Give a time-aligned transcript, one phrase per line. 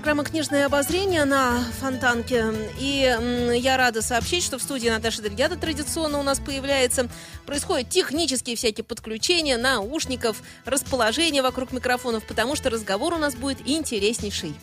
[0.00, 2.46] Программа «Книжное обозрение» на Фонтанке.
[2.78, 3.14] И
[3.60, 7.10] я рада сообщить, что в студии Наташа Дельгята традиционно у нас появляется.
[7.44, 14.54] Происходят технические всякие подключения наушников, расположение вокруг микрофонов, потому что разговор у нас будет интереснейший.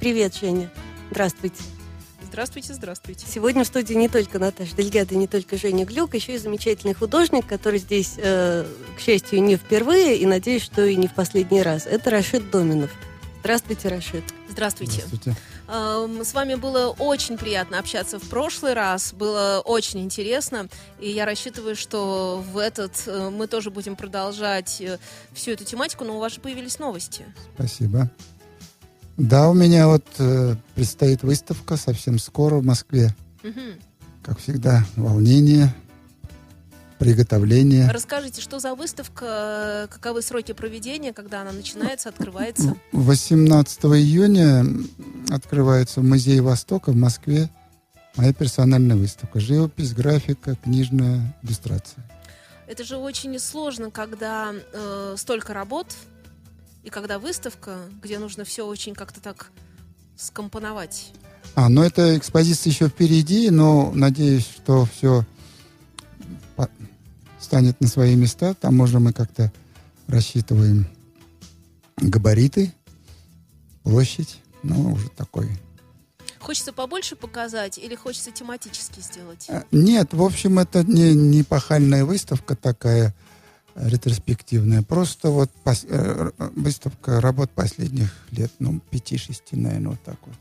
[0.00, 0.70] Привет, Женя.
[1.10, 1.62] Здравствуйте.
[2.22, 3.26] Здравствуйте, здравствуйте.
[3.28, 7.46] Сегодня в студии не только Наташа Дельгада, не только Женя Глюк, еще и замечательный художник,
[7.46, 8.64] который здесь, э,
[8.96, 11.84] к счастью, не впервые, и надеюсь, что и не в последний раз.
[11.84, 12.90] Это Рашид Доминов.
[13.40, 14.24] Здравствуйте, Рашид.
[14.50, 15.04] Здравствуйте.
[15.68, 21.24] Эм, С вами было очень приятно общаться в прошлый раз, было очень интересно, и я
[21.24, 24.98] рассчитываю, что в этот э, мы тоже будем продолжать э,
[25.32, 27.26] всю эту тематику, но у вас же появились новости.
[27.54, 28.10] Спасибо.
[29.16, 33.14] Да, у меня вот э, предстоит выставка совсем скоро в Москве.
[33.42, 33.80] Мгм.
[34.22, 35.74] Как всегда, волнение,
[36.98, 37.90] приготовление.
[37.90, 42.76] Расскажите, что за выставка, э, каковы сроки проведения, когда она начинается, открывается?
[42.92, 44.64] 18 июня
[45.30, 47.48] открывается в Музее Востока в Москве
[48.16, 49.40] моя персональная выставка.
[49.40, 52.04] Живопись, графика, книжная иллюстрация.
[52.66, 55.86] Это же очень сложно, когда э, столько работ,
[56.84, 59.50] и когда выставка, где нужно все очень как-то так
[60.16, 61.12] скомпоновать.
[61.54, 65.24] А, ну эта экспозиция еще впереди, но надеюсь, что все
[67.40, 68.54] станет на свои места.
[68.54, 69.52] Там можно мы как-то
[70.06, 70.86] рассчитываем
[71.96, 72.72] габариты,
[73.82, 75.48] площадь, ну, уже такой.
[76.38, 79.46] Хочется побольше показать или хочется тематически сделать?
[79.48, 83.14] А, Нет, в общем, это не, не пахальная выставка такая
[83.74, 84.82] э, ретроспективная.
[84.82, 90.36] Просто вот пос- э, э, выставка работ последних лет, ну, пяти-шести, наверное, вот так вот.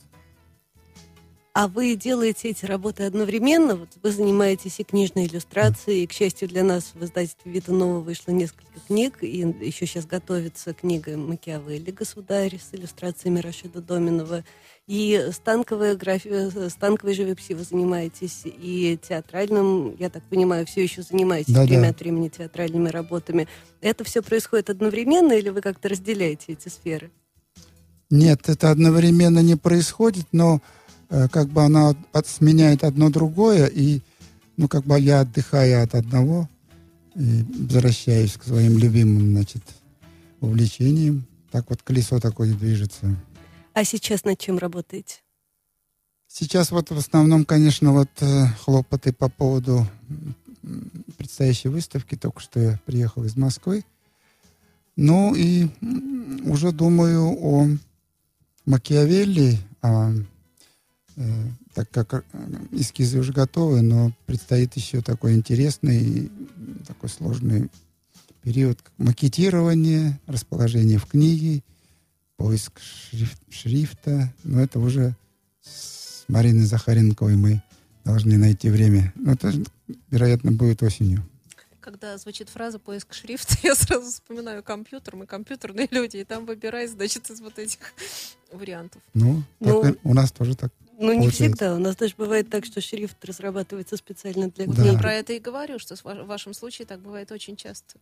[1.59, 3.77] А вы делаете эти работы одновременно?
[3.77, 7.99] Вот вы занимаетесь и книжной иллюстрацией, и, к счастью для нас, в издательстве Вита Нова
[7.99, 14.43] вышло несколько книг, и еще сейчас готовится книга Макиавелли «Государь» с иллюстрациями Рашида Доминова.
[14.85, 21.55] И станковая графия, станковой живописью вы занимаетесь, и театральным, я так понимаю, все еще занимаетесь
[21.55, 21.65] Да-да.
[21.65, 23.47] время от времени театральными работами.
[23.81, 27.09] Это все происходит одновременно, или вы как-то разделяете эти сферы?
[28.11, 30.76] Нет, это одновременно не происходит, но э,
[31.09, 34.01] как бы она от- сменяет одно другое, и,
[34.57, 36.49] ну, как бы я отдыхаю от одного
[37.15, 39.63] и возвращаюсь к своим любимым, значит,
[40.41, 41.25] увлечениям.
[41.51, 43.15] Так вот колесо такое движется.
[43.73, 45.15] А сейчас над чем работаете?
[46.27, 49.87] Сейчас вот в основном, конечно, вот э, хлопоты по поводу
[51.17, 52.15] предстоящей выставки.
[52.15, 53.85] Только что я приехал из Москвы.
[54.97, 55.67] Ну и
[56.43, 57.67] уже думаю о
[58.65, 60.13] Макиавелли, э,
[61.73, 62.23] так как э,
[62.71, 66.31] эскизы уже готовы, но предстоит еще такой интересный,
[66.85, 67.69] такой сложный
[68.43, 71.63] период как макетирование, расположение в книге,
[72.37, 74.33] поиск шриф- шрифта.
[74.43, 75.15] Но это уже
[75.63, 77.63] с Мариной Захаренковой мы
[78.05, 79.11] должны найти время.
[79.15, 79.51] Но это,
[80.09, 81.27] вероятно, будет осенью.
[81.79, 86.87] Когда звучит фраза «поиск шрифта», я сразу вспоминаю компьютер, мы компьютерные люди, и там выбирай,
[86.87, 87.79] значит, из вот этих
[88.51, 89.01] вариантов.
[89.13, 90.71] Ну, Ну, у нас тоже так.
[90.99, 91.43] Ну, не Получается.
[91.43, 91.75] всегда.
[91.75, 94.73] У нас даже бывает так, что шрифт разрабатывается специально для Да.
[94.73, 97.99] Вот я про это и говорю, что в вашем случае так бывает очень часто.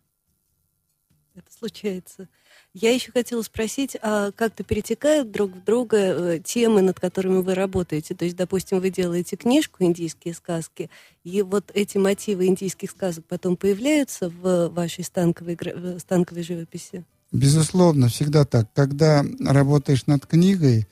[1.34, 2.28] Это случается.
[2.72, 7.54] Я еще хотела спросить, а как-то перетекают друг в друга э, темы, над которыми вы
[7.54, 8.14] работаете?
[8.14, 10.88] То есть, допустим, вы делаете книжку «Индийские сказки»,
[11.24, 17.04] и вот эти мотивы индийских сказок потом появляются в вашей станковой, э, станковой живописи?
[17.32, 18.72] Безусловно, всегда так.
[18.72, 20.86] Когда работаешь над книгой,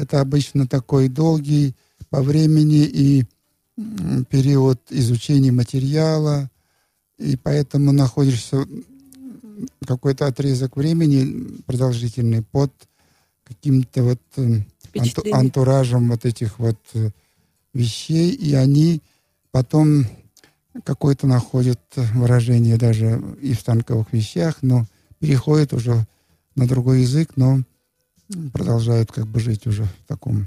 [0.00, 1.74] это обычно такой долгий
[2.08, 3.24] по времени и
[4.28, 6.50] период изучения материала,
[7.18, 8.66] и поэтому находишься
[9.86, 12.72] какой-то отрезок времени продолжительный под
[13.44, 14.62] каким-то вот э,
[14.96, 17.10] анту- антуражем вот этих вот э,
[17.74, 19.02] вещей, и они
[19.50, 20.06] потом
[20.84, 21.80] какое-то находят
[22.14, 24.86] выражение даже и в станковых вещах, но
[25.18, 26.06] переходят уже
[26.54, 27.62] на другой язык, но
[28.52, 30.46] продолжают как бы жить уже в таком, э,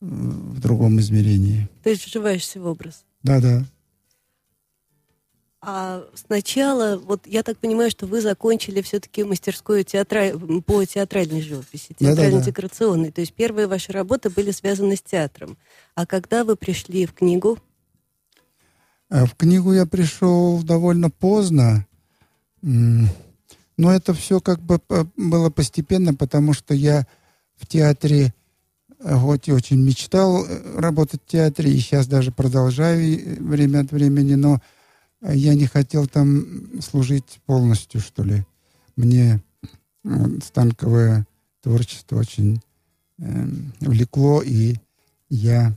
[0.00, 1.68] в другом измерении.
[1.82, 3.04] То есть вживаешься в образ?
[3.22, 3.64] Да-да.
[5.64, 10.36] А сначала, вот я так понимаю, что вы закончили все-таки мастерскую театра...
[10.66, 13.12] по театральной живописи, театрально-декорационной.
[13.12, 15.56] То есть первые ваши работы были связаны с театром.
[15.94, 17.58] А когда вы пришли в книгу,
[19.08, 21.86] А В книгу я пришел довольно поздно.
[23.82, 24.80] Но это все как бы
[25.16, 27.04] было постепенно, потому что я
[27.56, 28.32] в театре
[29.00, 33.80] э, хоть и очень мечтал э, работать в театре, и сейчас даже продолжаю э, время
[33.80, 34.62] от времени, но
[35.20, 38.46] я не хотел там служить полностью, что ли.
[38.94, 39.40] Мне
[40.44, 41.26] станковое
[41.60, 42.62] творчество очень
[43.18, 43.48] э,
[43.80, 44.76] влекло, и
[45.28, 45.74] я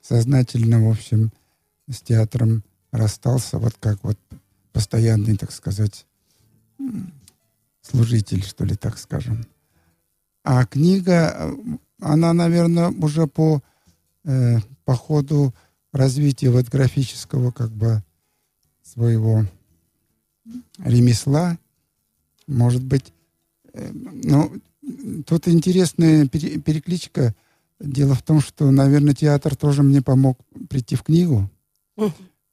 [0.00, 1.30] сознательно, в общем,
[1.86, 4.18] с театром расстался, вот как вот
[4.72, 6.06] постоянный, так сказать,
[7.82, 9.44] служитель, что ли, так скажем.
[10.44, 11.54] А книга,
[12.00, 13.62] она, наверное, уже по,
[14.24, 15.54] э, по ходу
[15.92, 18.02] развития вот графического как бы
[18.82, 19.44] своего
[20.78, 21.58] ремесла,
[22.46, 23.12] может быть,
[23.72, 24.52] э, ну,
[25.26, 27.34] тут интересная пере- перекличка.
[27.78, 30.38] Дело в том, что, наверное, театр тоже мне помог
[30.68, 31.50] прийти в книгу,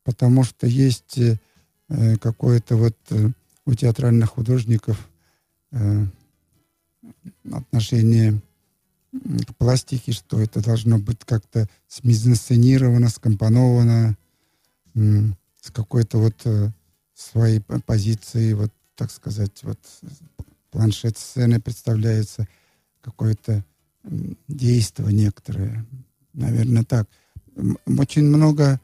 [0.03, 1.37] потому что есть э,
[2.17, 3.29] какое-то вот э,
[3.65, 5.07] у театральных художников
[7.51, 8.41] отношение
[9.11, 14.17] м, к пластике, что это должно быть как-то смизансценировано, скомпоновано,
[14.93, 16.71] с какой-то вот э,
[17.13, 19.79] своей позиции, вот, так сказать, вот
[20.71, 22.47] планшет сцены представляется,
[23.01, 23.63] какое-то
[24.47, 25.85] действие некоторое.
[26.33, 27.07] Наверное, так.
[27.85, 28.79] Очень много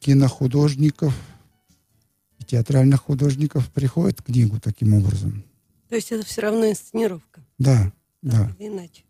[0.00, 1.14] кинохудожников
[2.38, 5.44] и театральных художников приходят к книгу таким образом.
[5.90, 7.42] То есть это все равно инсценировка.
[7.58, 7.92] Да,
[8.22, 8.54] да.
[8.58, 9.02] Или иначе.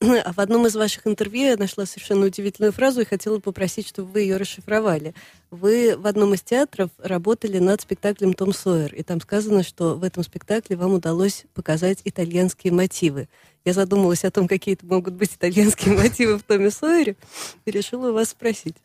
[0.00, 4.10] А в одном из ваших интервью я нашла совершенно удивительную фразу и хотела попросить, чтобы
[4.10, 5.14] вы ее расшифровали.
[5.50, 10.02] Вы в одном из театров работали над спектаклем «Том Сойер», и там сказано, что в
[10.02, 13.28] этом спектакле вам удалось показать итальянские мотивы.
[13.64, 17.16] Я задумалась о том, какие это могут быть итальянские мотивы в «Томе Сойере»,
[17.64, 18.76] и решила вас спросить.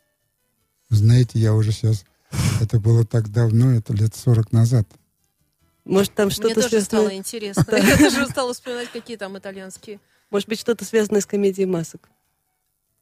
[0.90, 2.06] Знаете, я уже сейчас...
[2.62, 4.88] Это было так давно, это лет 40 назад.
[5.90, 6.86] Может, там Мне что-то тоже связано...
[6.86, 7.66] стало интересно.
[7.76, 10.00] Я тоже стала вспоминать, какие там итальянские.
[10.30, 12.10] Может быть, что-то связанное с комедией масок?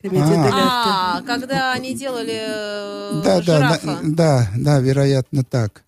[0.01, 1.17] Комедия А.
[1.17, 5.83] А, когда они делали э, Да, да, да, да, вероятно, так.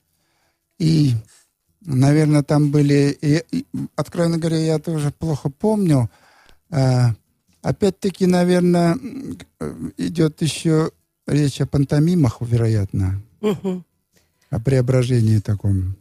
[0.79, 1.13] И,
[1.81, 3.17] наверное, там были...
[3.21, 3.65] и- и,
[3.95, 6.09] откровенно говоря, я тоже плохо помню.
[6.71, 7.11] А,
[7.61, 8.97] опять-таки, наверное,
[9.59, 10.91] э, идет еще
[11.27, 13.21] речь о пантомимах, вероятно,
[14.49, 15.95] о преображении таком.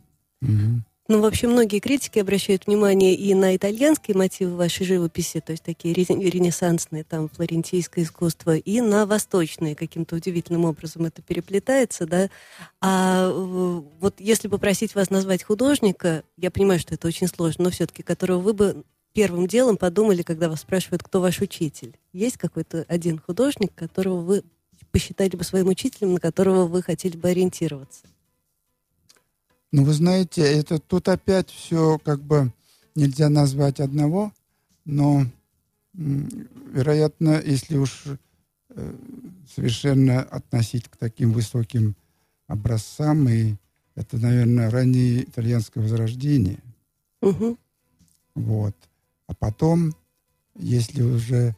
[1.11, 5.95] Ну, вообще, многие критики обращают внимание и на итальянские мотивы вашей живописи, то есть такие
[5.95, 12.29] ре- ренессансные, там, флорентийское искусство, и на восточные, каким-то удивительным образом это переплетается, да.
[12.83, 18.03] А вот если попросить вас назвать художника, я понимаю, что это очень сложно, но все-таки,
[18.03, 18.85] которого вы бы
[19.15, 21.97] первым делом подумали, когда вас спрашивают, кто ваш учитель.
[22.13, 24.45] Есть какой-то один художник, которого вы
[24.93, 28.03] посчитали бы своим учителем, на которого вы хотели бы ориентироваться?
[29.71, 32.53] Ну, вы знаете, это тут опять все как бы
[32.95, 34.33] нельзя назвать одного,
[34.85, 35.27] но,
[35.93, 38.05] вероятно, если уж
[38.71, 38.95] э,
[39.55, 41.97] совершенно относить к таким высоким
[42.47, 43.57] образцам, и
[43.95, 46.61] это, наверное, раннее итальянское возрождение.
[47.21, 47.59] Мгм.
[48.35, 48.75] Вот.
[49.27, 49.95] А потом,
[50.55, 51.55] если уже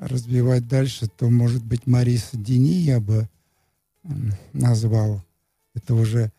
[0.00, 3.28] развивать дальше, то, может быть, Мариса Дени я бы
[4.52, 5.22] назвал.
[5.74, 6.32] Это уже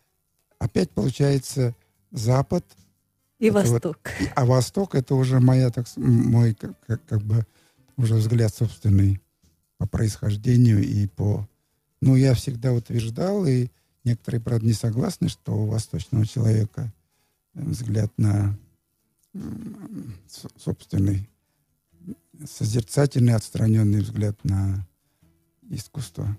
[0.66, 1.74] опять получается
[2.10, 2.64] Запад,
[3.38, 3.98] И вот- Восток.
[4.20, 7.46] и- а Восток это уже моя, так, мой как, как- как бы
[7.96, 9.20] уже взгляд собственный
[9.78, 11.48] по происхождению и по...
[12.00, 13.68] Ну, я всегда утверждал, и
[14.04, 16.92] некоторые, правда, не согласны, что у восточного человека
[17.54, 18.58] э, взгляд на
[20.56, 21.28] собственный
[22.44, 24.86] созерцательный, отстраненный взгляд на
[25.70, 26.36] искусство.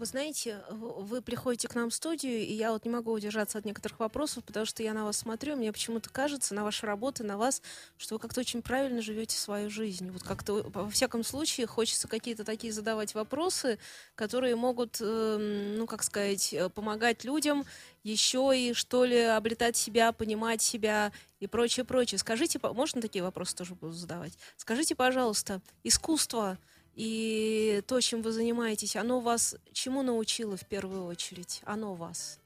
[0.00, 3.66] Вы знаете, вы приходите к нам в студию, и я вот не могу удержаться от
[3.66, 7.36] некоторых вопросов, потому что я на вас смотрю, мне почему-то кажется, на ваши работы, на
[7.36, 7.60] вас,
[7.98, 10.10] что вы как-то очень правильно живете свою жизнь.
[10.10, 13.78] Вот как-то, во всяком случае, хочется какие-то такие задавать вопросы,
[14.14, 17.66] которые могут, эм, ну, как сказать, э, помогать людям
[18.02, 22.18] еще и, что ли, облетать себя, понимать себя и прочее, прочее.
[22.18, 24.32] Скажите, можно такие вопросы тоже буду задавать?
[24.56, 26.56] Скажите, пожалуйста, искусство
[26.94, 31.62] и то, чем вы занимаетесь, оно вас чему научило в первую очередь?
[31.64, 32.38] Оно вас?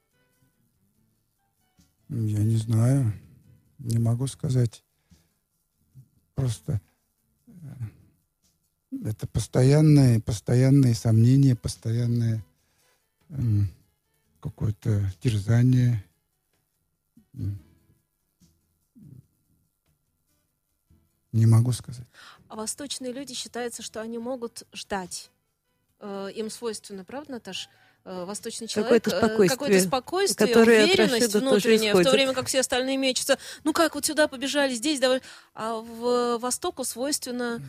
[2.08, 3.12] Я не знаю,
[3.78, 4.84] не могу сказать.
[6.34, 6.80] Просто
[7.46, 7.52] э,
[9.04, 12.44] это постоянные, постоянные сомнения, постоянное
[13.30, 13.68] м,
[14.40, 16.04] какое-то терзание.
[21.32, 22.06] Не могу сказать.
[22.54, 25.28] А восточные люди считается, что они могут ждать.
[25.98, 27.68] Э, Им свойственно, правда, Наташ?
[28.04, 32.32] э, восточный человек, Какое-то э, спокойствие, какое-то спокойствие, которое от уверенность внутренняя, в то время
[32.32, 33.38] как все остальные мечутся.
[33.64, 35.20] Ну как, вот сюда побежали, здесь давай.
[35.54, 37.60] А в Востоку свойственно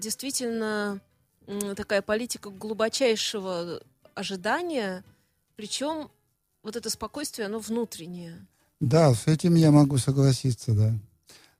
[0.00, 0.98] действительно
[1.76, 3.80] такая политика глубочайшего
[4.14, 5.04] ожидания,
[5.54, 6.10] причем
[6.64, 8.44] вот это спокойствие, оно внутреннее.
[8.80, 10.92] Да, с этим я могу согласиться, да.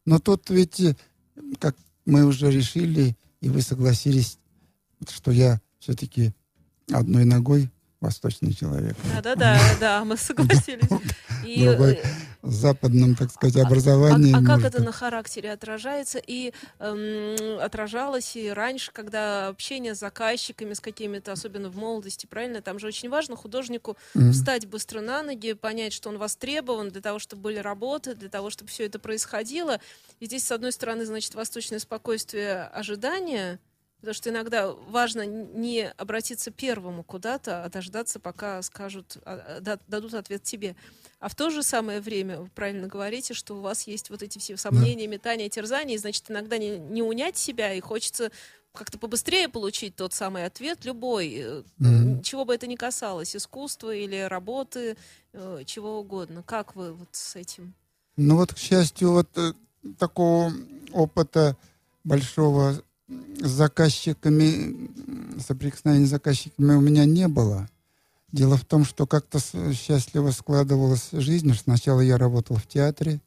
[0.05, 0.83] Но тут ведь,
[1.61, 1.77] как
[2.07, 4.39] мы уже решили, и вы согласились,
[5.09, 6.33] что я все-таки
[6.91, 7.71] одной ногой
[8.01, 8.97] восточный человек.
[9.15, 10.89] Да-да-да, да, мы согласились.
[11.45, 11.65] И,
[12.47, 14.37] Западным, так сказать, А- а- образованием.
[14.37, 14.87] А, как может это быть.
[14.87, 16.19] на характере отражается?
[16.25, 22.63] И эм, отражалось и раньше, когда общение с заказчиками, с какими-то, особенно в молодости, правильно?
[22.63, 24.33] Там же очень важно художнику Мгм.
[24.33, 28.51] встать быстро на ноги, понять, что он востребован для того, чтобы были работы, для того,
[28.51, 29.81] чтобы все это происходило.
[30.21, 33.59] И здесь, с одной стороны, значит, восточное спокойствие ожидания,
[34.01, 39.79] потому что иногда важно не обратиться первому куда-то, а дождаться, пока скажут, а, а, да-
[39.89, 40.77] дадут ответ тебе.
[41.19, 44.39] А в то же самое время, вы правильно говорите, что у вас есть вот эти
[44.39, 48.31] все сомнения, метания, терзания, и, значит, иногда не, не унять себя, и хочется
[48.73, 52.23] как-то побыстрее получить тот самый ответ, любой, Мгм.
[52.23, 54.99] чего бы это ни касалось, искусства или работы,
[55.33, 56.43] э, чего угодно.
[56.43, 57.73] Как вы вот с этим?
[58.19, 59.53] Ну вот, к счастью, вот э,
[59.99, 60.53] такого
[60.93, 61.57] опыта
[62.05, 67.69] большого с заказчиками, м, соприкосновения с заказчиками у меня не было.
[68.33, 69.39] Дело в том, что как-то
[69.73, 71.53] счастливо складывалась жизнь.
[71.55, 73.21] Сначала я работал в театре,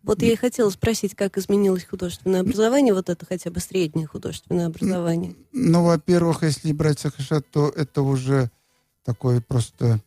[0.05, 4.69] Вот я и хотела спросить, как изменилось художественное образование, вот это хотя бы среднее художественное
[4.69, 5.35] образование.
[5.53, 8.51] Ну, во-первых, если брать СХШ, то это уже
[9.05, 10.01] такой просто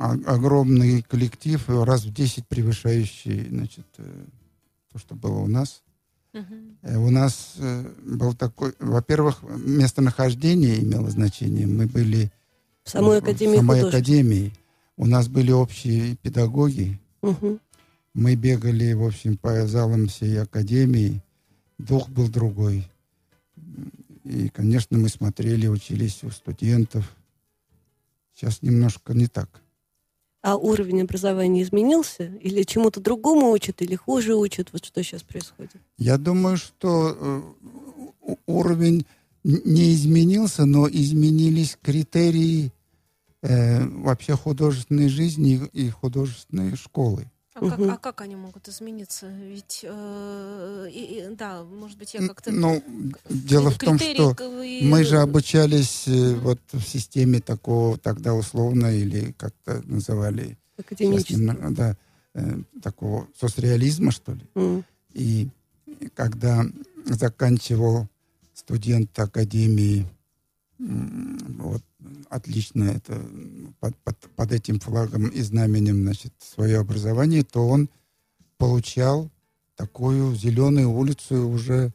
[0.00, 4.24] огромный коллектив, раз в 10 превышающий, значит, э,
[4.92, 5.82] то, что было у нас.
[6.32, 11.66] Э, У нас э, был такой, во-первых, местонахождение имело значение.
[11.66, 12.30] Мы были
[12.84, 13.94] В самой в Академии самой художеств.
[13.94, 14.52] академии.
[14.96, 16.98] У нас были общие педагоги.
[17.22, 17.60] Мгм.
[18.14, 21.22] Мы бегали, в общем, по залам всей академии.
[21.78, 22.88] Дух был другой.
[24.24, 27.10] И, конечно, мы смотрели, учились у студентов.
[28.34, 29.48] Сейчас немножко не так.
[30.42, 32.24] А уровень образования изменился?
[32.40, 34.68] Или чему-то другому учат, или хуже учат?
[34.72, 35.76] Вот что сейчас происходит?
[35.98, 37.16] Я думаю, что
[38.26, 39.06] э, уровень
[39.44, 42.72] не изменился, но изменились критерии
[43.42, 47.26] э, вообще художественной жизни и художественной школы.
[47.54, 49.26] А, как, а как они могут измениться?
[49.26, 52.52] Ведь, э, и- и- да, может быть, я как-то...
[52.52, 52.80] Ну,
[53.28, 58.86] дело в том, что и- мы же обучались э, вот в системе такого тогда условно
[58.94, 60.56] или как-то называли
[61.34, 61.96] немного, да,
[62.34, 64.46] э, такого соцреализма, что ли.
[64.54, 64.84] М.
[65.12, 65.48] И
[66.14, 66.64] когда
[67.04, 68.06] заканчивал
[68.54, 70.06] студент академии,
[70.80, 71.82] вот
[72.30, 73.22] отлично это
[73.80, 77.88] под, под- под этим флагом и знаменем, значит, свое образование, то он
[78.56, 79.30] получал
[79.76, 81.92] такую зеленую улицу уже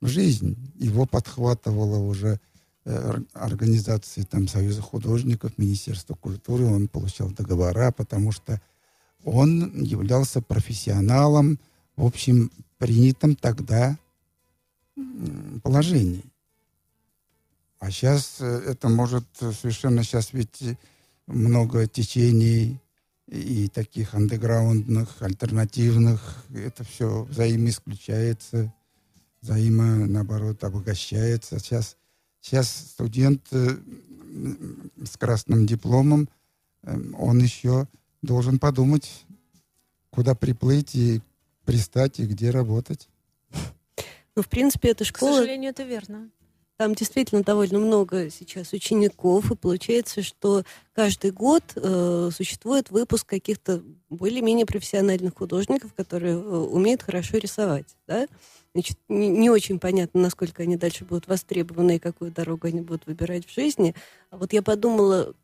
[0.00, 0.56] жизнь.
[0.78, 2.38] Его подхватывала уже
[2.84, 8.60] э, ор- организации там Союза художников, Министерства культуры, он получал договора, потому что
[9.24, 11.58] он являлся профессионалом,
[11.96, 13.98] в общем, принятом тогда
[15.62, 16.24] положении.
[17.80, 20.76] А сейчас это может э, совершенно сейчас ведь э,
[21.26, 22.78] много течений
[23.26, 26.44] и таких андеграундных, альтернативных.
[26.54, 28.72] Это все взаимоисключается,
[29.40, 31.58] взаимо, наоборот, обогащается.
[31.58, 31.96] Сейчас,
[32.42, 33.78] сейчас студент э,
[35.02, 36.28] с красным дипломом,
[36.82, 37.88] э, он еще
[38.20, 39.24] должен подумать,
[40.10, 41.22] куда приплыть и
[41.64, 43.08] пристать и где работать.
[44.36, 46.30] Но, в принципе, эта К школа, сожалению, это верно.
[46.80, 50.62] Там действительно довольно много сейчас учеников, и получается, что
[50.94, 58.26] каждый год э, существует выпуск каких-то более-менее профессиональных художников, которые э, умеют хорошо рисовать, да?
[58.72, 63.04] Значит, не, не очень понятно, насколько они дальше будут востребованы и какую дорогу они будут
[63.04, 63.94] выбирать в жизни.
[64.30, 65.34] А вот я подумала,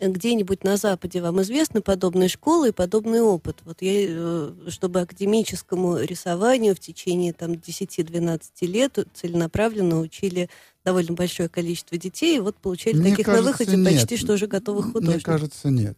[0.00, 3.56] где-нибудь на Западе вам известны подобные школы и подобный опыт?
[3.64, 10.50] Вот я, э, чтобы академическому рисованию в течение там 10-12 лет целенаправленно учили
[10.84, 13.94] довольно большое количество детей, и вот получали Мне таких на кажется, выходе нет.
[14.00, 15.24] почти что уже готовых Мне художников.
[15.24, 15.96] кажется, нет.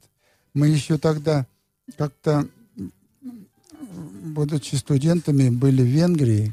[0.55, 1.47] Мы еще тогда
[1.97, 2.49] как-то,
[3.71, 6.53] будучи студентами, были в Венгрии,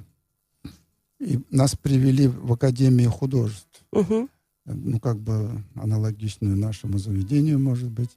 [1.19, 3.83] и нас привели в Академию художеств.
[3.91, 4.29] Мгм.
[4.65, 8.09] Ну, как бы аналогичную нашему заведению, может быть.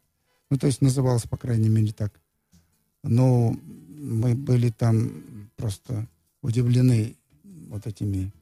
[0.50, 2.12] Ну, то есть называлось, по крайней мере, так.
[3.02, 3.56] Но
[3.98, 5.22] мы были там
[5.56, 6.06] просто
[6.42, 7.16] удивлены
[7.68, 8.32] вот этими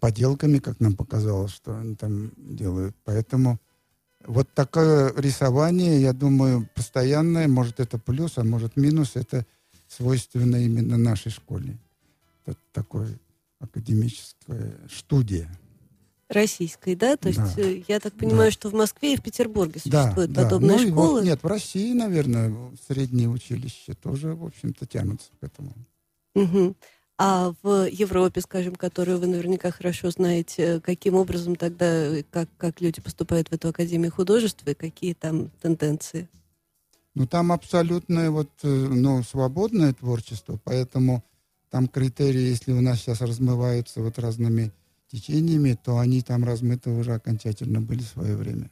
[0.00, 2.94] поделками, как нам показалось, что они там делают.
[3.04, 3.60] Поэтому
[4.26, 9.46] вот такое рисование, я думаю, постоянное, может, это плюс, а может, минус, это
[9.88, 11.78] свойственно именно нашей школе.
[12.44, 13.18] Это такое
[13.60, 15.48] академическая студия.
[16.28, 17.16] Российской, да?
[17.16, 17.62] То есть Да.
[17.62, 18.50] э, я так понимаю, Да.
[18.50, 20.42] что в Москве и в Петербурге Да, существуют да.
[20.44, 21.08] подобные Ну и школы.
[21.20, 22.54] вот- нет, в России, наверное,
[22.88, 25.72] средние училища тоже, в общем-то, тянутся к этому.
[26.34, 26.74] Мгм.
[27.18, 32.80] А в Европе, скажем, которую вы наверняка хорошо знаете, каким образом тогда, э, как, как
[32.82, 36.28] люди поступают в эту Академию художества и какие там тенденции?
[37.14, 41.24] Ну, там абсолютно вот, э, ну, свободное творчество, поэтому
[41.70, 44.70] там критерии, если у нас сейчас размываются вот разными
[45.08, 48.70] течениями, то они там размыты уже окончательно были в свое время.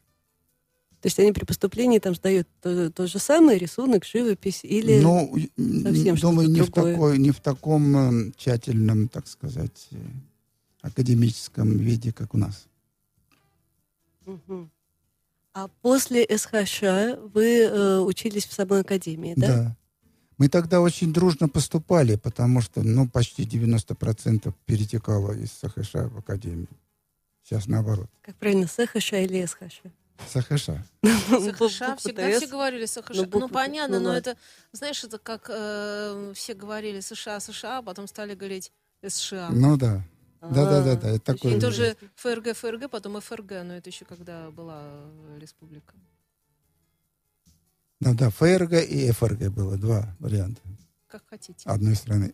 [1.00, 5.00] То есть они при поступлении там сдают то, то же самое, рисунок, живопись или...
[5.57, 9.97] ну, совсем думаю, не в, такой, не в таком э, тщательном, так сказать, э,
[10.81, 12.67] академическом виде, как у нас.
[14.25, 14.71] Мгм.
[15.53, 16.83] А после СХШ
[17.35, 19.47] вы э, учились в самой Академии, да?
[19.47, 19.76] Да.
[20.38, 26.68] Мы тогда очень дружно поступали, потому что, ну, почти 90% перетекало из СХШ в академию.
[27.42, 28.08] Сейчас наоборот.
[28.23, 29.82] Как правильно, СХШ или СХШ?
[30.28, 30.70] СХШ.
[31.02, 32.36] СХШ, всегда ТС.
[32.38, 33.10] все говорили СХШ.
[33.14, 34.36] Ну, Ну, понятно, ну, но это,
[34.73, 39.50] знаешь, это как э, все говорили США, США, а потом стали говорить США.
[39.50, 40.02] Ну да.
[40.40, 44.82] Да-да-да-да, это А, такое И тоже ФРГ, ФРГ, потом ФРГ, но это еще когда была
[44.84, 45.94] э, республика.
[48.04, 50.60] Ну да, ФРГ и ФРГ было два варианта
[51.08, 51.69] Как хотите.
[51.69, 52.32] одной страны.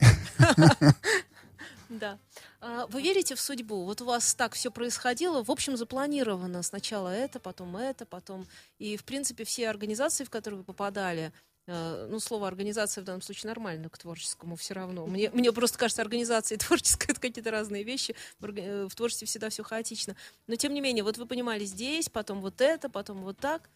[1.89, 2.19] Да.
[2.61, 3.85] А Вы верите в судьбу?
[3.85, 6.63] Вот у вас так все происходило, в общем, запланировано.
[6.63, 8.47] Сначала это, потом это, потом...
[8.79, 11.33] И, в принципе, все организации, в которые вы попадали,
[11.67, 15.05] э, ну, слово организация в данном случае нормально к творческому все равно.
[15.07, 18.15] Мне, мне просто кажется, организация и творческая— это какие-то разные вещи.
[18.39, 20.15] В, э, в творчестве всегда все хаотично.
[20.47, 23.69] Но, тем не менее, вот вы понимали здесь, потом вот это, потом вот так.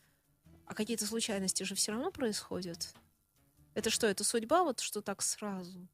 [0.66, 2.94] А какие-то случайности же все равно происходят.
[3.74, 5.86] Это что, это судьба, вот что так сразу?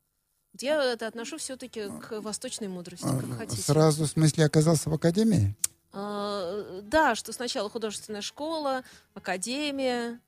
[0.59, 3.62] Я это отношу все-таки к восточной мудрости, как хотите.
[3.62, 5.56] Сразу, в смысле, оказался в академии?
[5.92, 8.83] А, да, что сначала художественная школа,
[9.14, 10.20] академия,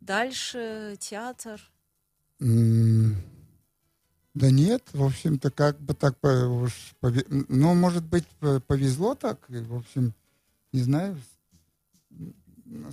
[0.00, 1.60] дальше театр.
[2.38, 8.26] Да нет, в общем-то, как бы так уж пове- Ну, может быть,
[8.66, 9.44] повезло так.
[9.48, 10.14] В общем,
[10.72, 11.18] не знаю.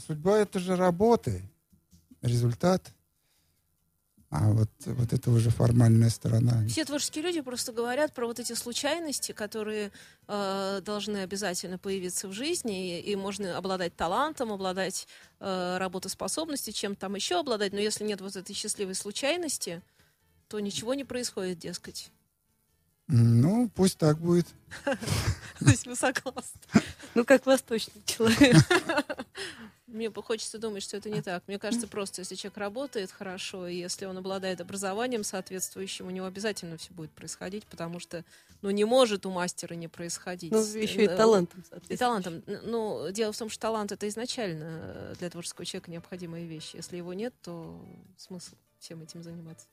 [0.05, 1.41] Судьба— это же работы,
[2.21, 2.93] результат.
[4.29, 6.67] А вот, вот это уже формальная сторона.
[6.67, 9.91] Все творческие люди просто говорят про вот эти случайности, которые
[10.27, 15.07] э, должны обязательно появиться в жизни, и, и можно обладать талантом, обладать
[15.39, 19.81] э, работоспособностью, чем там еще обладать, но если нет вот этой счастливой случайности,
[20.49, 22.11] то ничего не происходит, дескать.
[23.07, 24.47] Ну, пусть так будет.
[24.85, 26.59] То есть вы согласны?
[27.15, 28.57] Ну, как восточный человек.
[29.87, 31.43] Мне бы хочется думать, что это не так.
[31.47, 36.25] Мне кажется, просто если человек работает хорошо, и если он обладает образованием соответствующим, у него
[36.25, 38.25] обязательно все будет происходить, потому что,
[38.61, 40.51] ну, не может у мастера не происходить.
[40.51, 42.43] Ну, еще и Э, талантом, И талантом.
[42.45, 46.71] Ну, дело в том, что талант это изначально э, для творческого человека необходимая вещь.
[46.73, 47.81] Если его нет, то
[48.17, 49.67] смысл всем этим заниматься.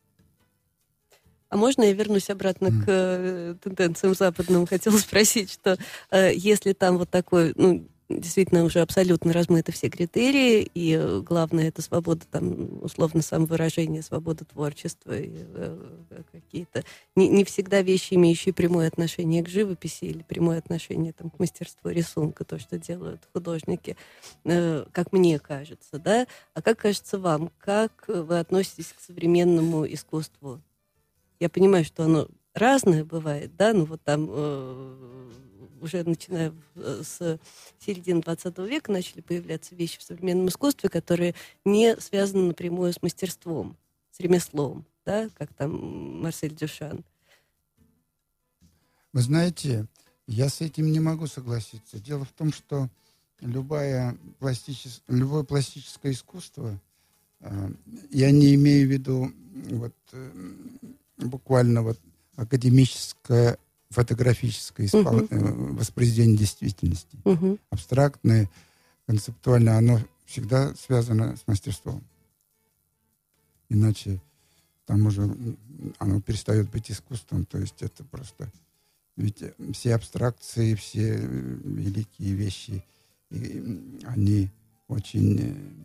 [1.55, 2.83] А можно я вернусь обратно Мгм.
[2.83, 4.67] к э, тенденциям западным?
[4.67, 5.79] Хотела спросить, что
[6.11, 11.69] э, если там вот такой, ну, действительно уже абсолютно размыты все критерии, и э, главное
[11.69, 15.79] это свобода, там, условно, самовыражения, свобода творчества, и, э,
[16.33, 16.83] какие-то
[17.15, 21.89] не, не всегда вещи, имеющие прямое отношение к живописи или прямое отношение там, к мастерству
[21.89, 23.97] рисунка, то, что делают художники,
[24.45, 26.27] э, как мне кажется, да?
[26.53, 30.61] А как кажется вам, как вы относитесь к современному искусству?
[31.41, 35.31] Я понимаю, что оно разное бывает, да, ну вот там э,
[35.81, 37.39] уже начиная э, с
[37.79, 43.77] середины 20 века начали появляться вещи в современном искусстве, которые не связаны напрямую с мастерством,
[44.11, 47.05] с ремеслом, да, как там Марсель Дюшан.
[49.13, 49.87] Вы знаете,
[50.27, 52.01] я с этим не могу согласиться.
[52.01, 52.89] Дело в том, что
[53.41, 55.03] любое, пластичес...
[55.07, 56.81] любое пластическое искусство,
[57.41, 57.69] э,
[58.11, 59.33] я не имею в виду
[59.71, 60.31] вот, э,
[61.19, 61.99] буквально вот
[62.37, 63.59] академическое
[63.91, 65.21] фотографическое испол...
[65.21, 65.77] uh-huh.
[65.77, 67.17] воспроизведение действительности.
[67.25, 67.61] Uh-huh.
[67.71, 68.51] Абстрактное,
[69.07, 72.03] концептуальное, оно всегда связано с мастерством.
[73.69, 74.21] Иначе
[74.87, 75.31] там уже
[75.99, 77.45] оно перестает быть искусством.
[77.47, 78.51] То есть это просто...
[79.17, 82.85] Ведь все абстракции, все великие вещи,
[83.31, 84.51] они
[84.89, 85.85] очень...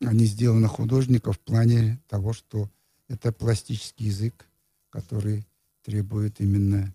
[0.00, 2.68] Они сделаны художником в плане того, что
[3.12, 4.46] это пластический язык,
[4.88, 5.46] который
[5.82, 6.94] требует именно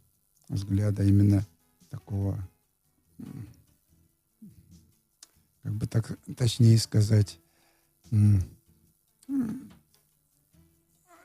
[0.49, 1.45] взгляда, именно
[1.89, 2.38] такого,
[5.62, 7.39] как бы так точнее сказать,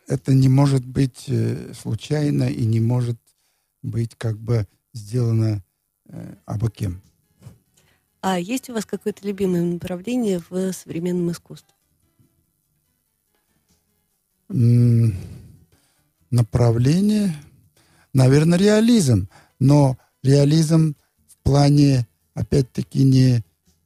[0.07, 3.19] это не может быть э, случайно и не может
[3.83, 5.65] быть как бы сделано
[6.07, 7.01] э, абы кем.
[8.21, 11.75] А есть у вас какое-то любимое направление в современном искусстве?
[16.31, 17.35] Направление,
[18.13, 19.29] наверное, реализм.
[19.59, 23.43] Но реализм в плане, опять-таки, не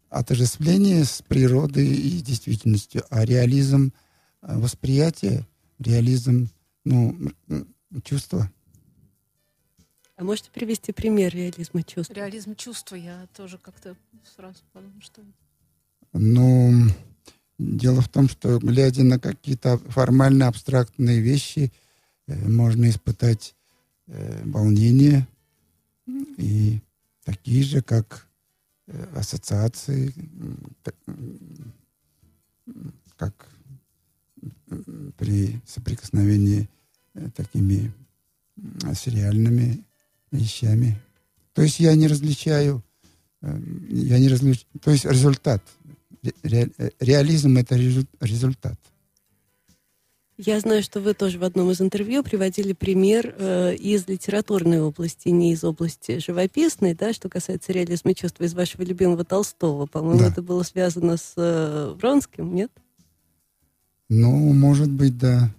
[0.09, 3.92] отождествления с природой и действительностью, а реализм
[4.42, 5.46] э, восприятия,
[5.79, 6.48] реализм
[6.85, 7.33] ну,
[8.05, 8.50] чувства.
[10.16, 12.14] А можете привести пример реализма чувства?
[12.14, 13.96] Реализм чувства я тоже как-то
[14.35, 15.22] сразу подумала, что...
[16.14, 16.88] Ну,
[17.58, 21.72] дело в том, что глядя на какие-то формально абстрактные вещи,
[22.26, 23.54] э, можно испытать
[24.06, 25.26] э, волнение
[26.36, 26.80] и
[27.24, 28.26] такие же, как
[28.86, 30.12] э, ассоциации,
[33.16, 33.34] как
[35.16, 36.68] при соприкосновении
[37.14, 37.92] э, такими
[38.94, 39.84] сериальными
[40.30, 41.00] вещами.
[41.52, 42.82] То есть я не различаю,
[43.42, 45.62] э, я не различаю, то есть результат.
[46.42, 48.78] Ре, реализм это результат.
[50.38, 55.30] Я знаю, что вы тоже в одном из интервью приводили пример э, из литературной области,
[55.30, 59.86] не из области живописной, да, что касается реализма чувства из вашего любимого Толстого.
[59.86, 60.28] По-моему, да.
[60.28, 62.70] это было связано с э, Вронским, нет?
[64.10, 65.50] Ну, может быть, да.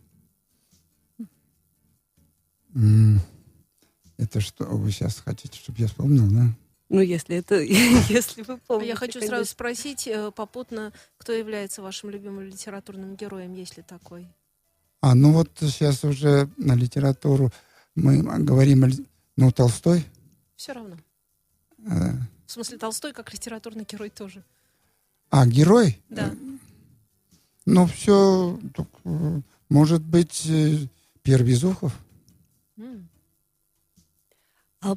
[4.18, 6.56] Это что, вы сейчас хотите, чтобы я вспомнил, да?
[6.90, 8.90] Ну, если это, если вы помните.
[8.90, 9.38] Я хочу конечно.
[9.38, 14.28] сразу спросить э, попутно, кто является вашим любимым литературным героем, есть ли такой?
[15.02, 17.52] А, ну вот сейчас уже на литературу
[17.96, 18.86] мы говорим,
[19.36, 20.06] ну, Толстой.
[20.56, 20.98] Все равно.
[21.86, 22.14] А...
[22.46, 24.44] В смысле, Толстой как литературный герой тоже.
[25.30, 26.02] А, герой?
[26.10, 26.34] Да.
[27.66, 28.58] Ну, все,
[29.68, 30.88] может быть, э,
[31.22, 31.94] Пьер Безухов.
[32.78, 33.04] Mm.
[34.88, 34.96] А,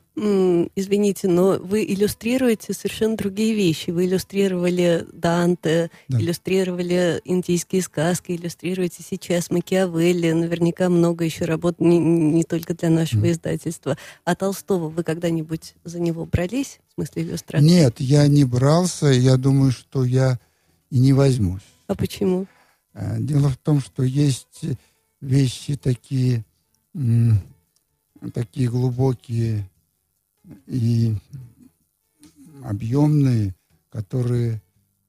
[0.77, 3.91] извините, но вы иллюстрируете совершенно другие вещи.
[3.91, 6.21] Вы иллюстрировали Данте, да.
[6.21, 10.31] иллюстрировали индийские сказки, иллюстрируете сейчас Макиавелли.
[10.31, 13.33] Наверняка много еще работ не, не только для нашего mm.
[13.33, 13.97] издательства.
[14.25, 17.67] А Толстого вы когда-нибудь за него брались, в смысле иллюстрации?
[17.67, 19.07] Нет, я не брался.
[19.07, 20.39] Я думаю, что я
[20.91, 21.63] и не возьмусь.
[21.89, 22.47] А почему?
[22.95, 24.61] А, дело в том, что есть
[25.21, 26.45] вещи такие,
[28.33, 29.70] такие глубокие,
[30.67, 31.15] и
[32.65, 33.55] объемные,
[33.91, 34.63] которые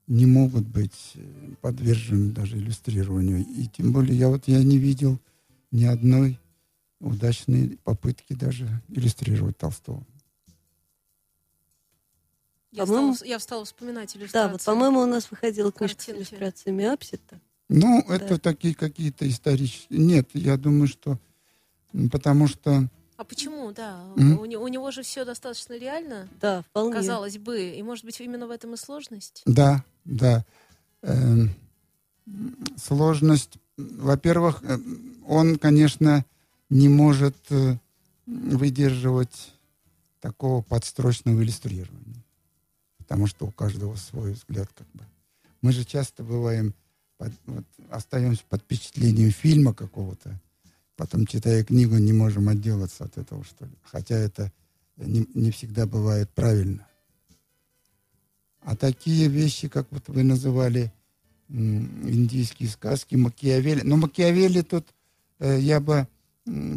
[0.06, 1.14] не могут быть
[1.60, 3.44] подвержены даже иллюстрированию.
[3.46, 5.18] И тем более я вот я не видел
[5.70, 6.38] ни одной
[7.00, 10.04] удачной попытки даже иллюстрировать Толстого.
[12.70, 14.46] Я, стала, я стала вспоминать иллюстрации.
[14.46, 16.24] Да, вот, по-моему, у нас выходила книжка Картинки.
[16.24, 17.40] с иллюстрациями Апсита.
[17.68, 18.16] Ну, да.
[18.16, 19.98] это такие какие-то исторические...
[19.98, 21.18] Нет, я думаю, что...
[22.10, 22.88] Потому что
[23.22, 24.04] а почему, да?
[24.16, 24.56] Mm-hmm.
[24.56, 26.28] У, у него же все достаточно реально.
[26.40, 26.96] Да, вполне.
[26.96, 27.70] Казалось бы.
[27.70, 29.42] И, может быть, именно в этом и сложность?
[29.46, 30.44] Да, да.
[31.02, 31.54] Эм,
[32.76, 34.76] сложность, во-первых, э,
[35.24, 36.24] он, конечно,
[36.68, 37.76] не может э,
[38.26, 39.52] выдерживать
[40.20, 42.24] такого подстрочного иллюстрирования.
[42.98, 45.04] Потому что у каждого свой взгляд как бы.
[45.60, 46.74] Мы же часто бываем,
[47.18, 50.40] под, вот, остаемся под впечатлением фильма какого-то,
[50.96, 53.72] потом, читая книгу, не можем отделаться от этого, что ли.
[53.82, 54.52] Хотя это
[54.96, 56.86] не, не всегда бывает правильно.
[58.60, 60.92] А такие вещи, как вот вы называли
[61.48, 63.82] индийские сказки, Макиавелли.
[63.82, 64.86] Но Макиавелли тут
[65.38, 66.06] э, я бы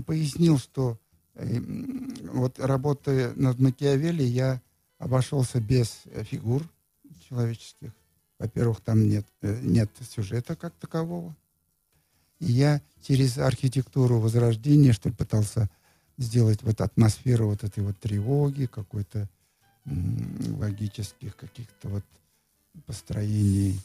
[0.05, 0.99] пояснил, что
[1.35, 4.61] м, вот работая над Макиавелли, я
[4.97, 6.67] обошелся без э, фигур
[7.29, 7.91] человеческих.
[8.37, 11.35] Во-первых, там нет, э, нет сюжета как такового.
[12.39, 15.69] И я через архитектуру Возрождения, что ли, пытался
[16.17, 19.27] сделать вот атмосферу вот этой вот тревоги, какой-то
[19.85, 22.03] логических каких-то вот
[22.85, 23.79] построений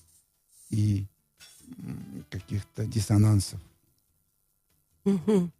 [0.70, 1.04] и
[2.30, 3.60] каких-то диссонансов.
[5.04, 5.52] Мгм.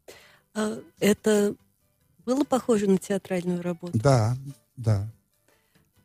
[0.55, 1.55] А это
[2.25, 3.99] было похоже на театральную работу?
[3.99, 4.37] Да,
[4.77, 5.09] да.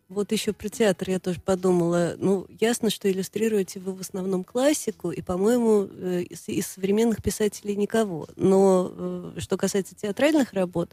[0.08, 2.16] Вот еще про театр я тоже подумала.
[2.18, 7.76] Ну, ясно, что иллюстрируете вы в основном классику, и, по-моему, э, из, из современных писателей
[7.76, 8.28] никого.
[8.36, 10.92] Но э, что касается театральных работ,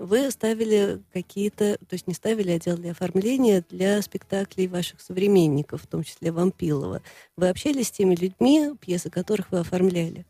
[0.00, 5.86] вы ставили какие-то, то есть не ставили, а делали оформление для спектаклей ваших современников, в
[5.86, 7.02] том числе Вампилова.
[7.36, 10.26] Вы общались с теми людьми, пьесы которых вы оформляли?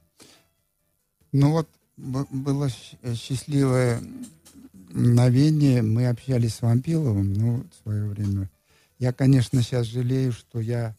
[1.32, 2.68] Ну вот было
[3.02, 4.02] э, счастливое
[4.90, 5.82] мгновение.
[5.82, 8.50] Мы общались с Вампиловым, ну, в свое время.
[8.98, 10.96] Я, конечно, сейчас жалею, что я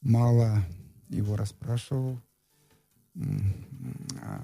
[0.00, 0.64] мало
[1.08, 2.18] его расспрашивал
[3.16, 4.40] о,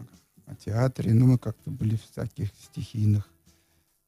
[0.46, 1.14] о театре.
[1.14, 3.28] Ну, мы как-то были в таких стихийных.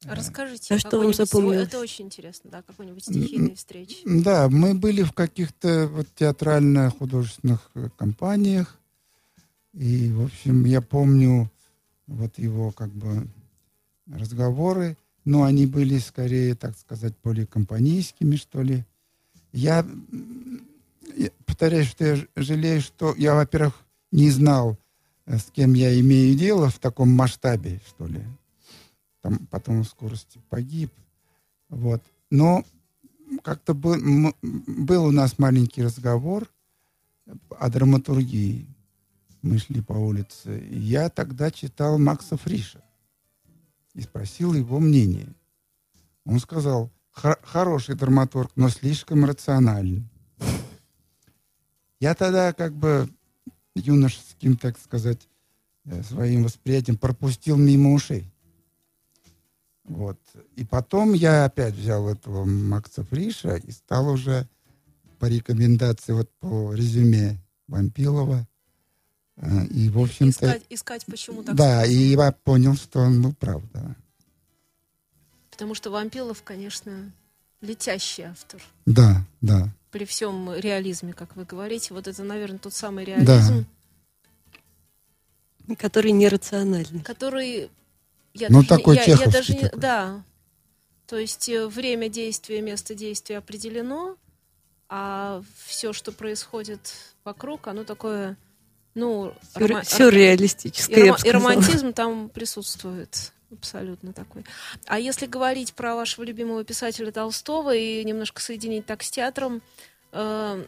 [0.05, 1.67] А Расскажите, А что вам запомнилось?
[1.67, 3.97] Это очень интересно, да, какой-нибудь стихийной встречи.
[4.05, 8.77] Да, мы были в каких-то вот театрально-художественных э, компаниях.
[9.73, 11.51] И, в общем, я помню
[12.05, 13.27] вот его как бы
[14.11, 18.85] разговоры, но они были скорее, так сказать, более компанейскими, что ли.
[19.51, 19.85] Я,
[21.15, 23.73] я повторяю, что я жалею, что я, во-первых,
[24.11, 24.77] не знал,
[25.25, 28.23] э, с кем я имею дело в таком масштабе, что ли.
[29.21, 30.91] Там потом в скорости погиб.
[31.69, 32.01] Вот.
[32.31, 32.63] Но
[33.43, 36.49] как-то был, был у нас маленький разговор
[37.49, 38.65] о драматургии.
[39.41, 40.65] Мы шли по улице.
[40.71, 42.81] Я тогда читал Макса Фриша
[43.97, 45.27] и спросил его мнение.
[46.23, 50.03] Он сказал, «Хо- хороший драматург, но слишком рациональный.
[51.99, 53.09] Я тогда как бы
[53.73, 55.27] юношеским, так сказать,
[55.85, 58.31] э, своим восприятием пропустил мимо ушей.
[59.83, 60.19] Вот.
[60.55, 64.47] И потом я опять взял этого Макса Фриша и стал уже
[65.17, 68.47] по рекомендации, вот по резюме Вампилова.
[69.37, 71.91] Э, И, в общем-то, Искать, искать почему так да, сказано.
[71.93, 73.95] и я понял, что он был прав, да.
[75.51, 77.11] Потому что Вампилов, конечно,
[77.61, 78.61] летящий автор.
[78.85, 79.69] Да, да.
[79.91, 81.93] При всем реализме, как вы говорите.
[81.93, 83.65] Вот это, наверное, тот самый реализм,
[85.77, 87.01] Который нерациональный.
[87.01, 87.69] который...
[88.33, 89.79] Я Ну, даже не- такой я, я даже не- такой.
[89.79, 90.23] Да.
[91.07, 94.15] То есть э, время действия, место действия определено,
[94.89, 98.37] а все, что происходит вокруг, оно такое,
[98.97, 103.31] ну, Сюр- рома- Сюрреалистическое, И, бы и романтизм там присутствует.
[103.51, 104.43] Абсолютно такой.
[104.87, 109.61] А если говорить про вашего любимого писателя Толстого и немножко соединить так с театром,
[110.11, 110.65] э,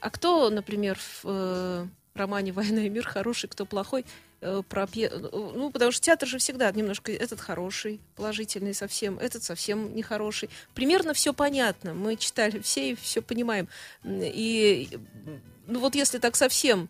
[0.00, 4.04] а кто, например, в э, романе «Война и мир» хороший, кто плохой?
[4.42, 9.42] э, про пье- Ну, потому что театр же всегда немножко этот хороший, положительный совсем, этот
[9.42, 10.48] совсем нехороший.
[10.74, 11.92] Примерно все понятно.
[11.92, 13.68] Мы читали все и все понимаем.
[14.04, 14.88] И,
[15.66, 16.88] ну, вот если так совсем,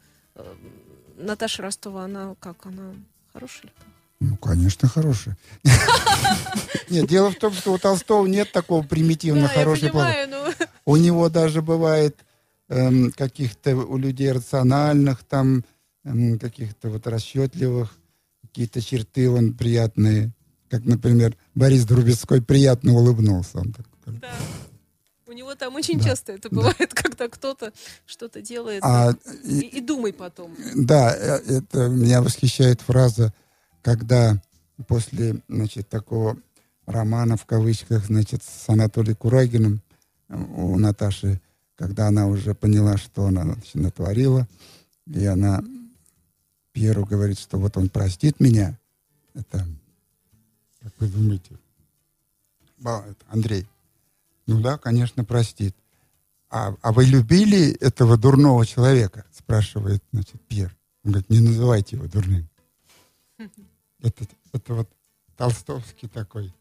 [1.16, 2.94] Наташа Ростова, она как, она
[3.32, 3.72] хорошая или?
[4.20, 5.32] Ну, конечно, хороший.
[6.90, 10.06] Нет, дело в том, что у Толстого нет такого примитивно хорошего.
[10.28, 10.44] ну,
[10.84, 12.18] У него даже бывает
[12.68, 15.64] эм, каких-то у людей рациональных, там
[16.04, 17.96] эм, каких-то вот расчетливых,
[18.42, 20.32] какие-то черты он приятные.
[20.68, 23.58] Как, например, Борис Друбецкой приятно улыбнулся.
[23.58, 24.18] Он такой.
[24.20, 24.32] да.
[25.40, 26.56] У него там очень Да, часто это да.
[26.56, 27.72] бывает, когда кто-то
[28.04, 28.82] что-то делает.
[28.84, 30.54] А, и, и- думай потом.
[30.76, 33.32] Да, э, это меня восхищает фраза,
[33.80, 34.42] когда
[34.86, 36.36] после, значит, такого
[36.84, 39.80] романа в кавычках, значит, с Анатолием Курагиным
[40.28, 41.40] э, у Наташи,
[41.74, 44.46] когда она уже поняла, что она значит, натворила,
[45.06, 45.64] и она
[46.72, 48.78] Пьеру говорит, что вот он простит меня.
[49.32, 49.66] Это,
[50.82, 51.56] как вы думаете,
[53.30, 53.66] Андрей?
[54.50, 55.76] Ну да, конечно, простит.
[56.50, 59.24] А, а вы любили этого дурного человека?
[59.30, 60.76] Спрашивает, значит, Пьер.
[61.04, 62.48] Он говорит, не называйте его дурным.
[64.02, 64.88] Это, это вот
[65.36, 66.54] толстовский такой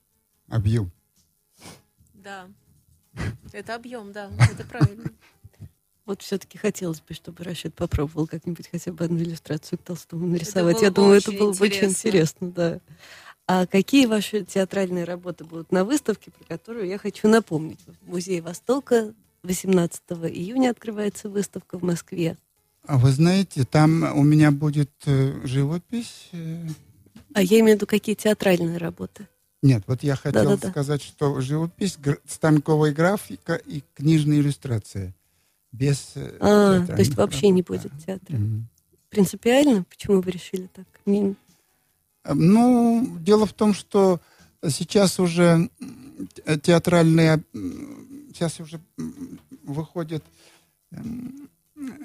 [0.50, 0.92] объем.
[2.14, 2.48] Да.
[3.54, 5.06] Это объем, да, это правильно.
[6.06, 10.82] Вот все-таки хотелось бы, чтобы Рашид попробовал как-нибудь хотя бы одну иллюстрацию к Толстому нарисовать.
[10.82, 12.80] Я думаю, это было бы очень интересно, да.
[13.52, 17.80] А какие ваши театральные работы будут на выставке, про которую я хочу напомнить?
[18.04, 22.38] В Музее Востока 18 июня открывается выставка в Москве.
[22.86, 26.68] А вы знаете, там у меня будет э, живопись, э,
[27.34, 29.28] А я имею в виду какие театральные работы.
[29.64, 30.70] Нет, вот я хотел Да-да-да.
[30.70, 35.16] сказать, что живопись, станковая графика и книжная иллюстрация.
[35.72, 38.06] Без э, А, то есть вообще не работ, будет да.
[38.06, 38.38] театра.
[38.38, 38.68] Мгм.
[39.10, 39.86] Принципиально?
[39.90, 40.86] Почему вы решили так?
[41.08, 41.34] Не-
[42.28, 44.20] Ну, дело в том, что
[44.68, 45.70] сейчас уже
[46.64, 47.44] театральные,
[48.34, 48.80] сейчас уже
[49.64, 50.24] выходит,
[50.92, 51.50] м,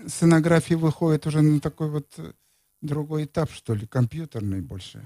[0.07, 2.33] сценография выходит уже на такой вот э,
[2.81, 5.03] другой этап, что ли, компьютерный больше.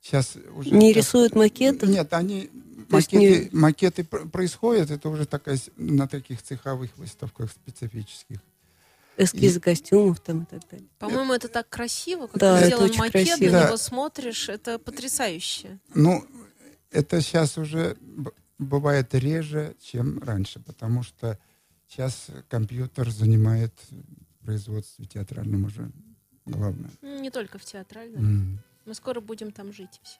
[0.00, 0.70] Сейчас уже...
[0.70, 1.86] Не сейчас- рисуют макеты?
[1.86, 2.50] Нет, они,
[2.88, 8.38] То макеты, макеты пр- происходят, это уже такая, на таких цеховых выставках специфических.
[9.16, 10.88] Эскизы костюмов там и так далее.
[10.98, 13.50] По-моему, это так красиво, когда Да, ты очень макет, красиво.
[13.52, 13.66] на Да.
[13.66, 15.78] него смотришь, это потрясающе.
[15.94, 16.24] Ну,
[16.90, 17.96] это сейчас уже
[18.58, 21.38] бывает реже, чем раньше, потому что
[21.88, 25.90] сейчас компьютер занимает в производстве театральном уже
[26.46, 26.90] главное.
[27.02, 28.24] Ну, Не только в театральном.
[28.24, 28.58] М.
[28.86, 30.18] Мы скоро будем там жить все.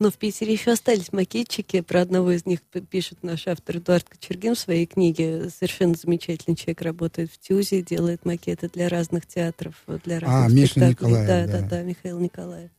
[0.00, 1.82] Но в Питере еще остались макетчики.
[1.82, 5.50] Про одного из них пишет наш автор Эдуард Кочергин в своей книге.
[5.50, 10.70] Совершенно замечательный человек, работает в ТЮЗе, делает макеты для разных театров, для разных А, Миша
[10.70, 11.10] спектаклей.
[11.10, 11.60] Николаев, да, да.
[11.60, 12.70] да, да, Михаил Николаев.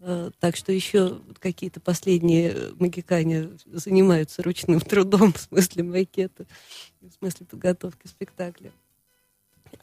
[0.00, 6.46] Э, Так что еще какие-то последние э, магикане занимаются ручным трудом в смысле макета,
[7.02, 8.72] в смысле подготовки спектакля.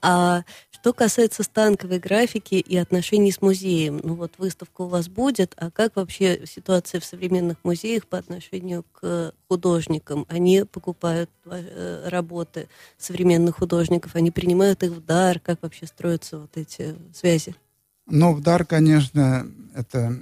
[0.01, 5.53] А что касается станковой графики и отношений с музеем, ну вот выставка у вас будет,
[5.57, 10.25] а как вообще ситуация в современных музеях по отношению к художникам?
[10.29, 16.55] Они покупают э, работы современных художников, они принимают их в дар, как вообще строятся вот
[16.55, 17.55] эти связи?
[18.05, 19.45] Ну, в дар, конечно,
[19.75, 20.17] это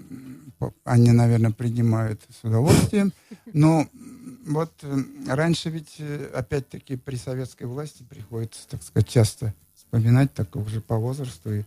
[0.83, 3.13] они, наверное, принимают с удовольствием.
[3.53, 3.87] Но
[4.45, 10.55] вот э, раньше ведь, э, опять-таки, при советской власти приходится, так сказать, часто вспоминать, так
[10.55, 11.53] уже по возрасту.
[11.53, 11.63] И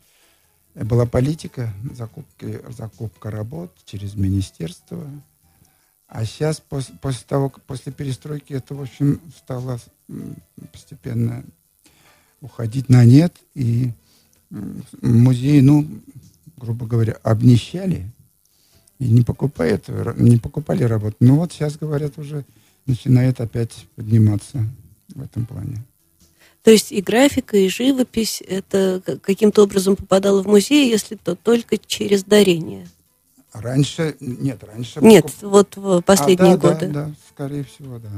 [0.75, 5.05] была политика закупки, закупка работ через министерство.
[6.07, 9.81] А сейчас, пос- после того, после перестройки, это, в общем, стало
[10.73, 11.45] постепенно
[12.41, 13.35] уходить на нет.
[13.55, 13.93] И
[14.51, 15.87] м, музеи, ну,
[16.57, 18.11] грубо говоря, обнищали
[18.99, 21.17] и не покупают, не покупали работу.
[21.21, 22.45] Ну вот сейчас, говорят, уже
[22.89, 24.65] начинает опять подниматься
[25.15, 25.85] в этом плане.
[26.63, 31.79] То есть и графика, и живопись, это каким-то образом попадало в музей, если то только
[31.79, 32.89] через дарение.
[33.53, 35.01] Раньше, нет, раньше...
[35.01, 36.89] Нет, покуп- вот в последние А, да, годы.
[36.89, 38.11] Да, да, скорее всего, да.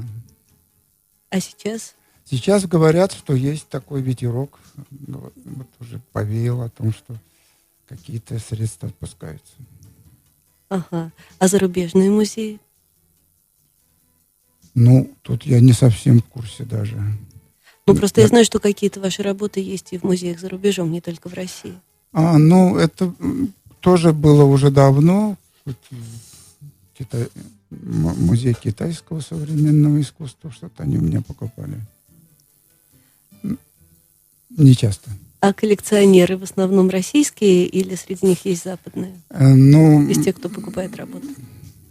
[1.29, 1.95] А сейчас?
[2.25, 4.59] Сейчас говорят, что есть такой ветерок,
[5.07, 7.15] вот, вот уже повеял о том, что
[7.89, 9.53] какие-то средства отпускаются.
[10.69, 11.13] Ага.
[11.39, 12.61] А зарубежные музеи?
[14.75, 16.97] Ну, тут я не совсем в курсе даже.
[17.87, 18.31] Ну, просто я Да.
[18.31, 21.75] знаю, что какие-то ваши работы есть и в музеях за рубежом, не только в России.
[22.13, 23.13] А, ну, это
[23.81, 25.37] тоже было уже давно.
[26.97, 27.29] Китай-
[27.71, 31.81] музей китайского современного искусства, что-то они у меня покупали.
[34.51, 35.11] Не часто.
[35.41, 39.15] А коллекционеры в основном российские или среди них есть западные?
[39.31, 41.29] Э, Ну, Из тех, кто покупает работы?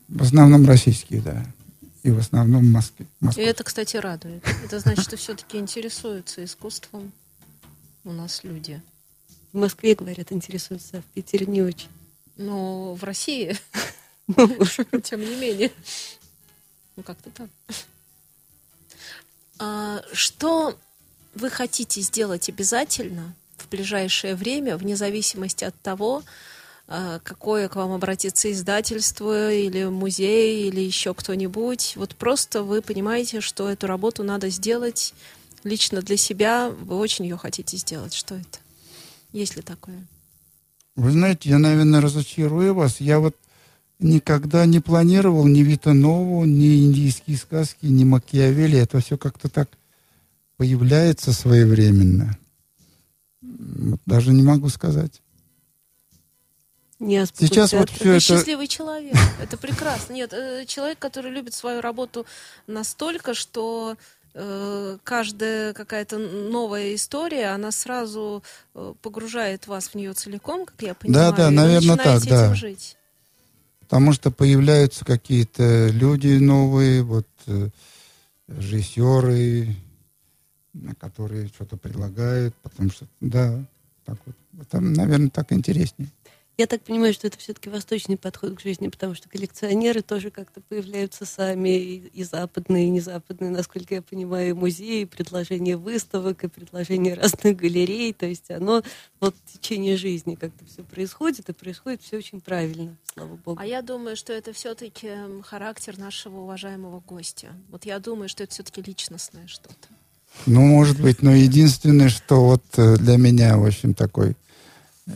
[0.08, 1.46] в основном российские, да.
[2.04, 3.08] И в основном в Москве.
[3.36, 4.44] И это, кстати, радует.
[4.64, 7.12] Это значит, что все-таки интересуются искусством
[8.06, 8.82] у нас люди.
[9.52, 11.90] В Москве, говорят, интересуются, а в Питере не очень.
[12.38, 13.58] Но в России,
[15.04, 15.72] тем не менее.
[16.96, 17.50] Ну, как-то так.
[19.58, 20.78] А, Что
[21.36, 26.24] вы хотите сделать обязательно в ближайшее время, вне зависимости от того,
[27.24, 31.94] какое к вам обратится издательство или музей или еще кто-нибудь.
[31.96, 35.14] Вот просто вы понимаете, что эту работу надо сделать
[35.64, 36.70] лично для себя.
[36.70, 38.14] Вы очень ее хотите сделать.
[38.14, 38.60] Что это?
[39.34, 40.08] Есть ли такое?
[40.96, 43.00] Вы знаете, я, наверное, разочарую вас.
[43.00, 43.36] Я вот
[44.00, 48.80] никогда не планировал ни Вита Нову, ни индийские сказки, ни Макиавелли.
[48.80, 49.70] Это все как-то так
[50.58, 52.38] появляется своевременно.
[53.42, 55.22] Даже не могу сказать.
[57.00, 58.20] Не азбуку Сейчас вот все это...
[58.20, 59.16] счастливый человек.
[59.42, 60.14] Это прекрасно.
[60.14, 62.26] Нет, э, человек, который любит свою работу
[62.68, 63.96] настолько, что
[64.34, 68.44] э, каждая какая-то новая история, она сразу
[68.76, 71.32] э, погружает вас в нее целиком, как я понимаю.
[71.32, 72.46] Да-да, и вы наверное, так, да.
[72.48, 72.98] этим жить.
[73.80, 77.28] Потому что появляются какие-то люди новые, вот
[78.48, 79.76] режиссеры,
[81.00, 83.64] которые что-то предлагают, потому что, да,
[84.06, 86.10] так вот, это, наверное, так интереснее.
[86.60, 90.60] Я так понимаю, что это все-таки восточный подход к жизни, потому что коллекционеры тоже как-то
[90.60, 96.44] появляются сами, и, и западные, и незападные, насколько я понимаю, и музеи, и предложения выставок,
[96.44, 98.12] и предложения разных галерей.
[98.12, 98.84] То есть оно
[99.22, 103.58] вот в течение жизни как-то все происходит, и происходит все очень правильно, слава богу.
[103.58, 105.12] А я думаю, что это все-таки
[105.46, 107.54] характер нашего уважаемого гостя.
[107.70, 109.88] Вот я думаю, что это все-таки личностное что-то.
[110.46, 114.36] Ну, может быть, но единственное, что вот э, для меня, в общем, такой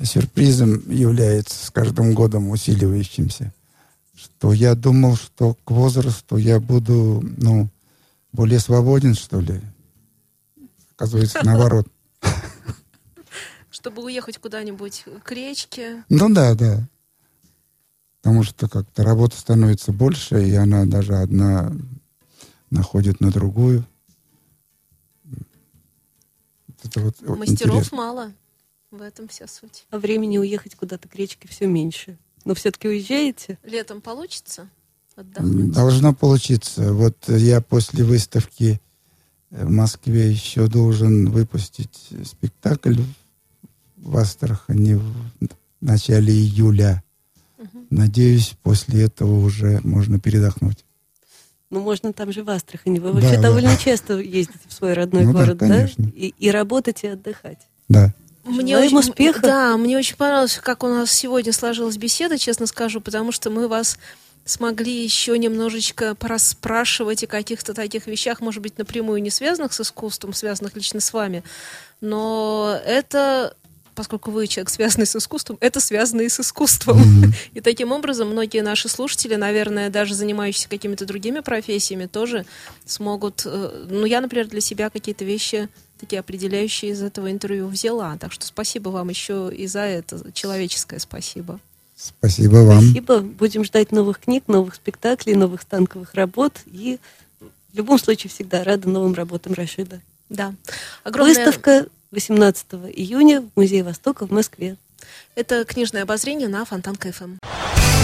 [0.03, 3.53] сюрпризом является с каждым годом усиливающимся,
[4.15, 7.69] что я думал, что к возрасту я буду, ну,
[8.31, 9.61] более свободен, что ли.
[10.95, 11.87] Оказывается, наоборот.
[13.69, 16.03] Чтобы уехать куда-нибудь к речке.
[16.09, 16.87] Ну да, да.
[18.21, 21.73] Потому что как-то работа становится больше, и она даже одна
[22.69, 23.85] находит на другую.
[26.83, 27.97] Это вот Мастеров интересно.
[27.97, 28.31] мало.
[28.93, 29.87] В этом вся суть.
[29.89, 32.15] А времени уехать куда-то к речке все меньше.
[32.45, 33.57] Но все-таки уезжаете?
[33.63, 34.69] Летом получится
[35.15, 35.71] отдохнуть?
[35.71, 36.93] Должно получиться.
[36.93, 38.79] Вот я после выставки
[39.49, 43.01] в Москве еще должен выпустить спектакль
[43.97, 45.49] в Астрахани в
[45.81, 47.03] начале июля.
[47.57, 47.87] Угу.
[47.89, 50.85] Надеюсь, после этого уже можно передохнуть.
[51.71, 52.99] Ну, можно там же в Астрахани.
[52.99, 53.77] Вы вообще да, довольно да.
[53.77, 55.67] часто ездите в свой родной ну, город, да?
[55.67, 56.11] Конечно.
[56.13, 57.67] И, и работать, и отдыхать.
[57.89, 58.13] Да.
[58.43, 59.41] Мне очень, успеха.
[59.41, 63.67] Да, мне очень понравилось, как у нас сегодня сложилась беседа, честно скажу, потому что мы
[63.67, 63.97] вас
[64.45, 70.33] смогли еще немножечко пораспрашивать о каких-то таких вещах, может быть, напрямую не связанных с искусством,
[70.33, 71.43] связанных лично с вами.
[72.01, 73.55] Но это
[73.93, 76.97] поскольку вы человек, связанный с искусством, это связано и с искусством.
[76.97, 77.33] Mm-hmm.
[77.53, 82.45] И таким образом многие наши слушатели, наверное, даже занимающиеся какими-то другими профессиями, тоже
[82.85, 83.43] смогут...
[83.45, 85.69] Э, ну, я, например, для себя какие-то вещи
[85.99, 88.17] такие определяющие из этого интервью взяла.
[88.17, 91.59] Так что спасибо вам еще и за это, человеческое спасибо.
[91.95, 92.81] Спасибо вам.
[92.81, 93.19] Спасибо.
[93.19, 96.53] Будем ждать новых книг, новых спектаклей, новых танковых работ.
[96.65, 96.99] И
[97.71, 100.01] в любом случае всегда рада новым работам Рашида.
[100.29, 100.53] Да.
[101.03, 101.35] Огромное...
[101.35, 104.77] Выставка 18 июня в Музее Востока в Москве.
[105.35, 107.37] Это книжное обозрение на Фонтанка FM.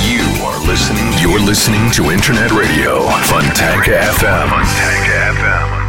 [0.01, 4.49] You are listening, you're listening to Internet Radio, Fontanka FM.
[4.49, 5.88] Fontanka FM.